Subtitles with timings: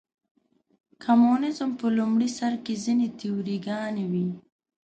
[1.03, 4.27] کمونیزم په لومړي سر کې ځینې تیوري ګانې وې.